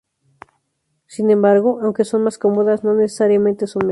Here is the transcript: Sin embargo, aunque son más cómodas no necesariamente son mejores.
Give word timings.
Sin 1.05 1.29
embargo, 1.29 1.79
aunque 1.83 2.05
son 2.05 2.23
más 2.23 2.39
cómodas 2.39 2.83
no 2.83 2.95
necesariamente 2.95 3.67
son 3.67 3.83
mejores. 3.85 3.89